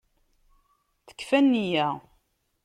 Tekfa 1.07 1.39
nniya. 1.45 1.87